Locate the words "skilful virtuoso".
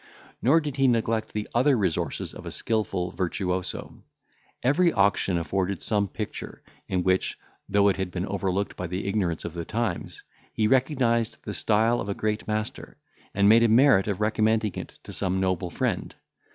2.51-4.01